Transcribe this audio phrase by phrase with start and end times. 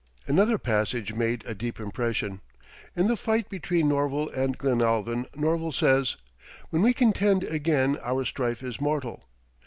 [0.25, 2.41] Another passage made a deep impression.
[2.95, 6.15] In the fight between Norval and Glenalvon, Norval says,
[6.71, 9.25] "When we contend again our strife is mortal."